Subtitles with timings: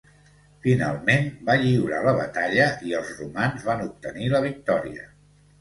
[0.61, 5.07] Finalment va lliurar la batalla i els romans van obtenir la victòria.